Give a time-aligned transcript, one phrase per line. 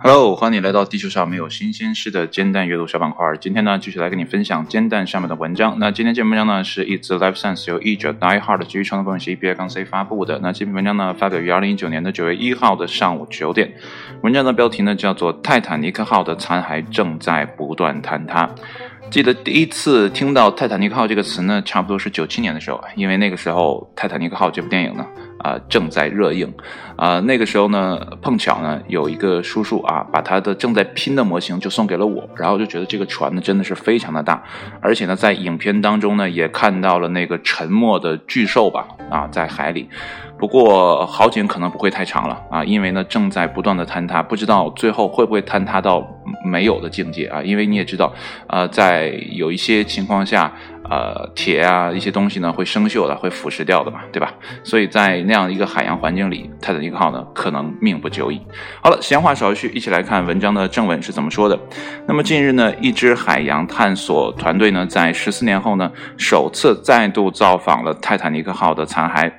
[0.00, 3.24] Hello，欢迎你来到地球上没有新鲜事的煎蛋阅读小板块。
[3.40, 5.78] 今天呢，继续来跟你分享煎蛋上面的文章。
[5.78, 10.38] 那今天这篇文章呢，是 It's Life Science 由译者 Die Hard 基于创作分析 B I 杠 C 发布的。
[10.42, 13.72] 那这篇文章呢，发表于二零一九年的九月一号的上午九点。
[14.22, 18.46] 文章的标题呢，叫做《泰坦尼克号的残骸正在不断坍塌》。
[19.10, 25.06] 记得第一次听到泰坦尼克号这个词呢，差不多是九七年的时候，因为那个时候泰坦尼克号这部电影呢。
[25.38, 26.52] 啊，正在热映，
[26.96, 34.42] 啊，那个时候呢，碰巧呢，有一个叔叔啊，把他的正在拼的模型就送给了我，然后就觉得这个船呢真的是非常的大，
[34.80, 39.88] 而且呢，在影片当中呢，也看到了那个沉没的巨兽吧，啊，在海里，
[40.38, 46.04] 不过好景可能不会太长了啊，因为呢，正在不断的坍塌，不知道最后会不会坍塌到
[46.44, 48.12] 没有的境界啊，因为你也知道，
[48.48, 50.52] 呃，在有一些情况下。
[50.90, 54.32] 呃，铁啊，一些东西呢会生锈的，会腐蚀掉的嘛，对吧？
[54.64, 58.40] 所以在那样一个海洋环境里，泰坦尼克号呢可能命不久矣。
[58.82, 61.58] 好了，闲话少叙，一起来看文章的正文是怎么说的。
[62.06, 69.30] 那么近日呢，一支海洋探索团队呢，在十四年后呢，首次再度造访了泰坦尼克号的残骸。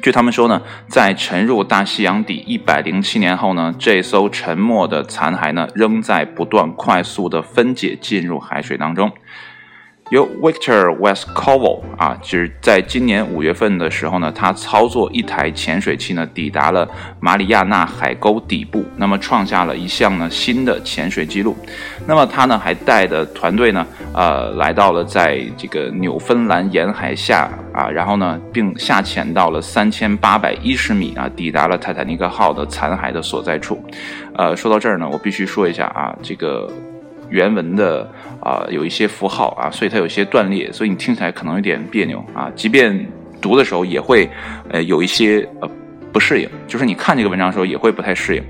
[0.00, 9.12] 据他们说呢，在沉入大西洋底一百零七年后呢，这艘沉没的残骸呢，仍在不断快速的分解进入海水当中。
[10.10, 16.86] 由 Victor Westcovo 啊，就是在今年五月份的时候呢，他操作一台潜水器呢，抵达了
[17.18, 21.56] 马里亚纳海沟底部，那么创下了一项呢新的潜水记录。
[22.06, 33.82] 那么他呢还带的团队呢，呃，来到了在这个纽芬兰沿海下啊，然后呢，并下潜到了三千八百一十米啊，抵达了泰坦尼克号的残骸的所在处。
[34.34, 36.70] 呃，说到这儿呢，我必须说一下啊，这个。
[37.32, 38.08] 原文的
[38.40, 42.52] 啊有一些符号啊，所以它有些断裂，所以你听起来可能有点别扭啊。
[42.54, 43.06] 即便
[43.40, 44.28] 读的时候也会
[44.68, 45.68] 呃有一些呃
[46.12, 48.44] 不适应，就是你看这个文章的时候也会不太适应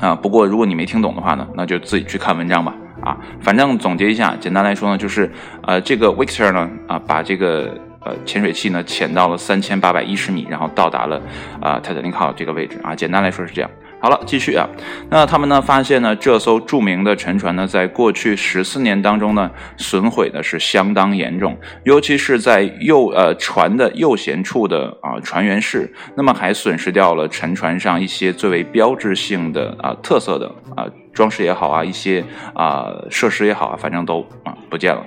[0.00, 0.14] 啊。
[0.14, 3.16] 不过如果你没听懂的话呢，那就自己去看文章吧啊。
[3.40, 5.30] 反正总结一下，简单来说呢，就是
[5.62, 11.22] 呃这个 Victor 呢啊把这个呃潜水器呢潜到了三千八百一十米，然后到达了
[11.60, 12.94] 啊泰坦尼克号这个位置啊。
[12.94, 13.70] 简单来说是这样。
[14.04, 14.68] 好了，继续啊。
[15.08, 30.84] 那他们呢发现呢，这艘著名的沉船呢，在过去十四年当中呢，损毁的是相当严重，尤其是在右呃船的右舷处的啊船员室，那么还损失掉了沉船上一些最为标志性的啊特色的啊
[31.14, 35.04] 装饰也好啊，一些啊设施也好啊，反正都啊不见了。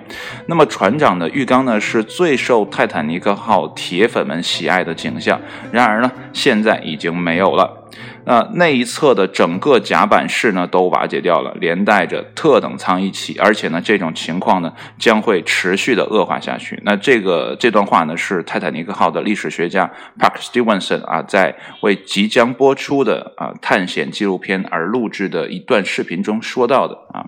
[0.47, 5.39] 那么船长的浴缸呢，是最受泰坦尼克号铁粉们喜爱的景象，
[5.71, 7.83] 然而呢，现在已经没有了。
[8.25, 16.77] 那那一侧的整个甲板室呢都瓦解掉了，连带着特等舱一起，而且呢这种情况呢将会持续的恶化下去。
[16.83, 19.89] 那这个这段话呢是泰坦尼克号的历史学家
[20.19, 27.25] Park Stevenson 啊在为即将播出的啊探险纪录片而录制的一段时视频中说到的啊。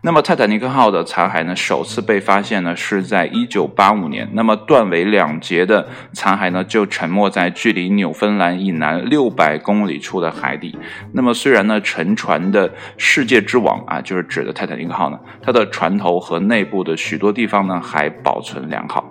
[0.00, 4.26] 那么泰坦尼克号的残骸呢，首次被发现呢是在一九八五年。
[4.32, 10.78] 那么断尾两截的残骸呢，就沉没在距离纽芬兰以南六百公里处的海底。
[11.12, 19.04] 那么虽然呢，沉船的世界之王啊，就是指的泰坦尼克号呢，它的船头和内部的许多地方呢还保存良好，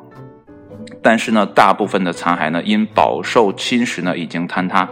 [1.03, 4.89] 但是呢，大部分的残骸呢因饱受侵蚀呢已经坍塌。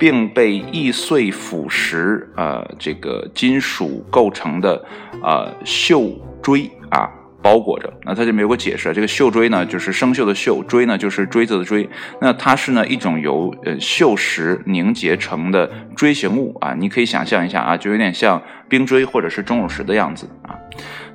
[0.00, 4.82] 并被易碎腐蚀，呃，这个金属构成的，
[5.22, 7.06] 呃，锈锥啊
[7.42, 7.92] 包裹着。
[8.04, 11.86] 那它这边有个解释，这个锈锥呢，就是生锈的锈，锥呢就是锥子的锥。
[12.18, 20.56] 那它是呢一种由呃锈石凝结成的锥形物啊，你可以想象一下啊，就有点像冰锥或者是钟乳石的样子啊。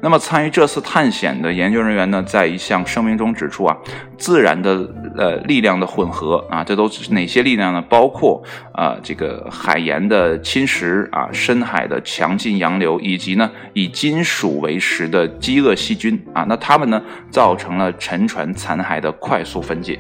[0.01, 3.75] 那么参与这次探险的研究人员呢，在一项声明中指出啊，
[4.17, 7.81] 自然的呃力量的混合啊，这都是哪些力量呢？
[7.89, 17.01] 包括啊这个海盐的侵蚀啊，深海的强劲洋流，以及呢以金属为食的饥饿细菌啊，那它们呢
[17.31, 20.00] 造成了沉船残骸的快速分解。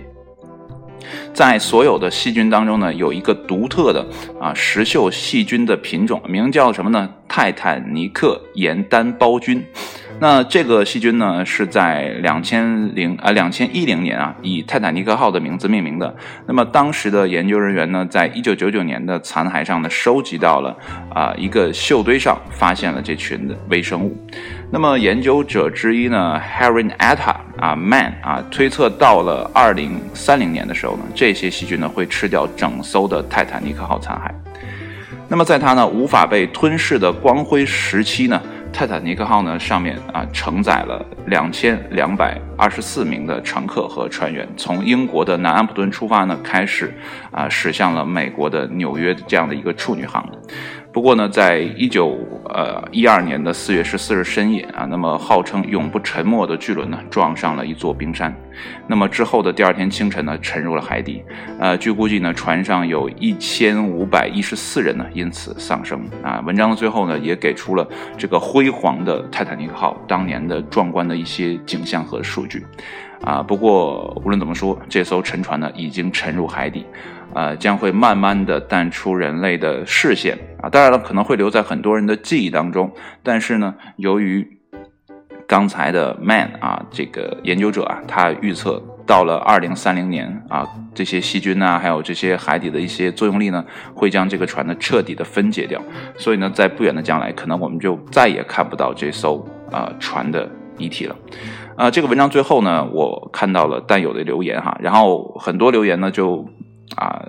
[1.33, 4.05] 在所有的细菌当中呢，有一个独特的
[4.39, 7.09] 啊石锈细菌的品种，名叫什么呢？
[7.27, 9.63] 泰坦尼克盐单胞菌。
[10.17, 16.15] 那这个细菌呢，是在两千零啊两千一零年啊，以泰坦尼克号的名字命名的。
[16.47, 20.75] 那么当时的研究人员呢，在一九九九年的残骸上呢，收集到了
[21.13, 24.15] 啊一个锈堆上发现了这群的微生物。
[24.71, 34.31] 那么研究者之一呢，Harry Atta 啊 Man 啊，推测到了二零三零年的时候呢，这些细菌呢会吃掉整艘的泰坦尼克号残骸。
[35.27, 38.41] 那么在它呢无法被吞噬的光辉时期呢。
[38.75, 46.93] 泰坦尼克号呢上面啊承载了两千两百二十四名的乘客和船员，从英国的南安普敦出发呢，开始
[47.31, 50.29] 啊驶向了美国的纽约这样的一个处女航。
[50.95, 58.33] 不过呢，在一九呃一二年的四月十四日深夜啊，那么号称永不沉没的巨轮呢撞上了一座冰山，
[58.87, 61.21] 那么之后的第二天清晨呢沉入了海底。
[61.59, 66.41] 呃，据估计呢，船上有一千五百一十四人呢因此丧生啊。
[66.45, 67.85] 文章的最后呢，也给出了
[68.17, 72.65] 这个辉煌的泰坦尼克号当年的壮观的一些景象和数据
[73.25, 73.43] 啊。
[73.43, 76.85] 不过无论怎么说，这艘沉船呢已经沉入海底。
[77.33, 82.89] 呃，将会慢慢的淡出人类的视线啊，当然了，可能会留在很多人的记忆当中。
[83.23, 84.47] 但是呢，由于
[85.45, 95.81] 刚才的 Man 啊，这个研究者啊，他预测到了二零三零年啊，这些细菌啊，还有这些海底的一些作用力呢，会将这个船呢彻底的分解掉。
[96.17, 101.15] 所以呢，在不远的将来，可能我们就再也看不到这艘啊船的遗体了。
[101.75, 106.47] 啊，这个文章最后呢，我看到了弹友的留言哈，然后很多留言呢就。
[106.95, 107.19] 啊，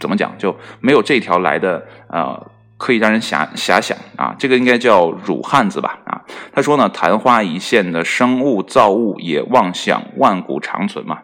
[0.00, 4.34] 怎么讲就没有这条来的呃，可以让人遐遐想啊。
[4.36, 6.20] 这个应该叫辱汉子吧啊。
[6.52, 11.20] 他说呢，昙花一现的生物造物也妄想万古长存嘛。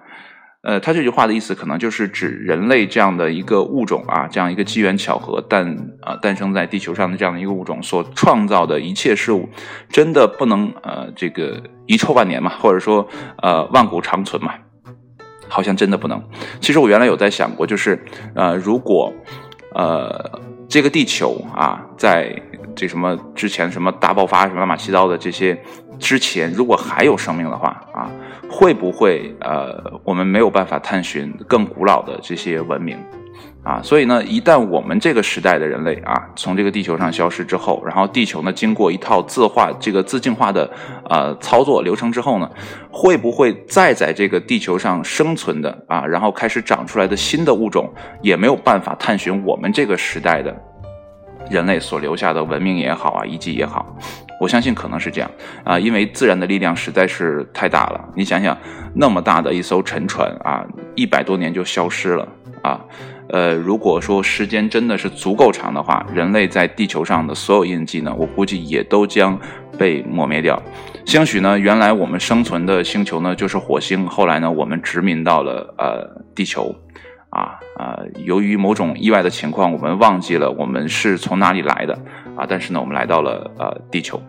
[0.66, 5.64] 呃，他这句话的意思可能就是指人类这样的一个物种啊，这样一个机缘巧合诞
[6.02, 9.48] 啊诞生在地球上的这样的一个物种所创造的一切事物，
[9.88, 13.08] 真的不能呃这个遗臭万年嘛，或者说
[13.42, 14.52] 呃万古长存嘛。
[15.48, 16.20] 好像真的不能。
[16.60, 18.04] 其实我原来有在想过，就是
[18.34, 19.12] 呃，如果
[19.72, 22.42] 呃这个地球啊，在
[22.76, 25.58] 这什么之前什么大爆发什么乱码七糟的这些
[25.98, 28.10] 之前，如果还有生命的话啊，
[28.50, 32.96] 会不会呃我们没有办法探寻更古老的这些文明？
[33.62, 40.70] 啊，所以呢，一旦我们这个时代的人类啊，从这个地球上消失之后，然后地球呢经过一套自化、这个自净化的
[41.10, 42.48] 呃操作流程之后呢，
[42.92, 47.92] 会不会再在这个地球上生存的啊，然后开始长出来的新的物种，
[48.22, 50.56] 也没有办法探寻我们这个时代的
[51.50, 53.96] 人类所留下的文明也好啊，遗迹也好，
[54.40, 55.30] 我相信可能是这样
[55.64, 58.08] 啊，因为自然的力量实在是太大了。
[58.14, 58.56] 你想想，
[58.94, 60.64] 那么大的一艘沉船啊，
[60.94, 62.28] 一百多年就消失了
[62.62, 62.80] 啊。
[63.28, 69.36] 呃，如果说时间真的是足够长的话，人类在地球上的所有印记呢，我估计也都将
[69.76, 70.62] 被抹灭掉。
[71.04, 76.72] 兴许呢，原来我们生存的星球呢就是火星，后来呢，我们殖民到了呃地球，
[77.36, 81.92] 啊啊，由于某种意外的情况，我们忘记了我们是从哪里来的
[82.34, 84.20] 啊，但是呢，我们来到了呃地球。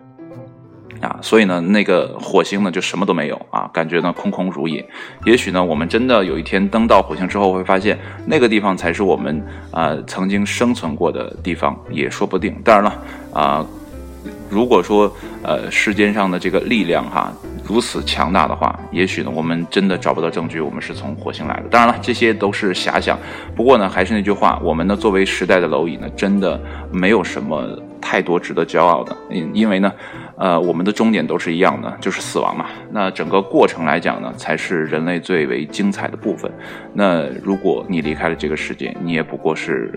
[1.00, 4.84] 啊，所以呢，那个火星呢就什么都没有啊，感觉呢空空如也。
[5.24, 7.96] 也许呢，我们真的有一天登到火星之后，会发现
[8.26, 9.40] 那个地方才是我们
[9.70, 12.60] 啊曾经生存过的地方，也说不定。
[12.64, 13.02] 当然了，
[13.32, 13.66] 啊，
[14.48, 15.10] 如果说
[15.42, 17.32] 呃世间上的这个力量哈
[17.64, 21.64] 如此强大的话，也许呢我们真的找不到证据，我们是从火星来的。
[21.70, 23.18] 当然了，这些都是遐想。
[23.54, 26.60] 不过呢，还是那句话，我们呢作为时代的蝼蚁呢，真的
[26.90, 29.92] 没有什么太多值得骄傲的，因因为呢。
[30.40, 32.66] 呃，我们的终点都是一样的，就是死亡嘛。
[32.92, 36.48] 那整个过程来讲呢，才是人类最为精彩的部分。
[36.94, 39.92] 那如果你离开了这个世界，你也不过是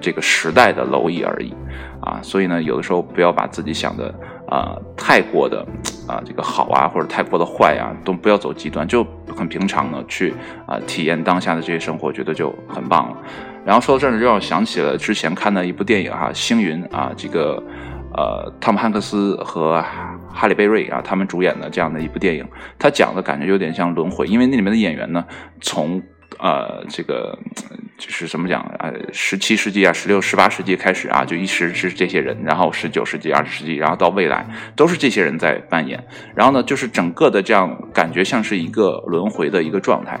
[0.00, 1.54] 这个时代的蝼蚁而已
[2.00, 2.20] 啊。
[2.22, 4.14] 所以呢，有的时候不要把自己想的
[4.48, 5.66] 啊太过的
[6.06, 9.06] 啊这个好啊，或者太过的坏啊，都不要走极端，就
[9.36, 10.34] 很平常的去
[10.66, 13.16] 啊体验当下的这些生活，觉得就很棒了。
[13.64, 17.62] 然后说到这儿呢，就让我想起了之前看的一部电影哈，《星云》啊，这个。
[18.16, 19.84] 呃，汤姆汉克斯和
[20.32, 22.46] 哈利贝瑞啊，他们主演的这样的一部电影，
[22.78, 25.22] 他讲的感觉有点像轮回，因为那里面的演员呢，
[25.60, 26.00] 从
[26.38, 27.38] 呃这个
[27.98, 36.02] 就是怎么讲啊，十七世纪啊，十六、十八世纪开始啊，就一直是这些人，然后十九世纪、二十世纪，然后到未来都是这些人在扮演，
[36.34, 40.20] 然后呢，就是整个的这样感觉像是一个轮回的一个状态，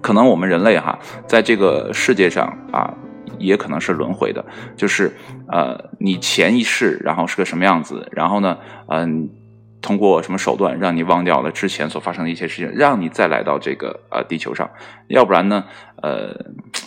[0.00, 2.94] 可能我们人类哈，在这个世界上啊。
[3.38, 4.44] 也可能是轮回的，
[4.76, 5.12] 就是，
[5.46, 8.58] 呃，你前一世然后是个什么样子，然后呢，
[8.88, 9.30] 嗯，
[9.80, 14.68] 通过什么手段让你忘掉了之前所发生的一些事情，让你再来到这个呃地球上，
[15.06, 15.64] 要不然呢，
[16.02, 16.32] 呃，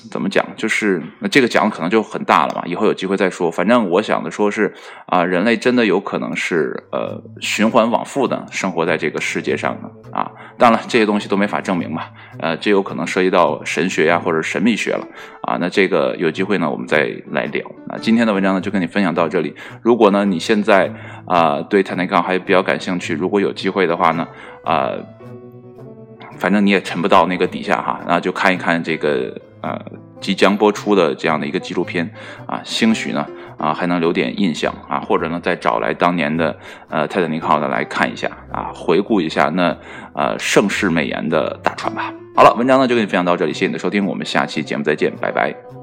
[0.09, 0.45] 怎么讲？
[0.55, 3.51] 就是那这个讲可能就很大了嘛，以后有机会再说。
[3.51, 4.73] 反正我想的说是
[5.05, 10.31] 啊，人类真的有可能是呃循环往复的生活在这个世界上的啊。
[10.57, 12.03] 当然了，这些东西都没法证明嘛，
[12.39, 15.05] 呃，这有可能涉及到神学呀或者神秘学了
[15.43, 15.57] 啊。
[15.59, 17.69] 那这个有机会呢，我们再来聊。
[17.87, 19.53] 那今天的文章呢，就跟你分享到这里。
[19.81, 20.91] 如果呢你现在
[21.25, 24.27] 啊对泰坦尼克还比较感兴趣，如果有机会的话呢，
[24.63, 24.91] 啊。
[26.41, 29.31] 反正你也沉不到那个底下哈，那就看一看这个
[29.61, 29.79] 呃
[30.19, 32.11] 即将播出的这样的一个纪录片
[32.47, 33.23] 啊，兴许呢
[33.59, 36.57] 啊还能留点印象啊，或者呢再找来当年的
[36.89, 39.77] 呃泰坦尼克号的来看一下啊，回顾一下那
[40.15, 42.11] 呃盛世美颜的大船吧。
[42.35, 45.80] 好了，文章呢就跟你分享到这里，谢谢你的收听，我们下期节目再见，拜拜。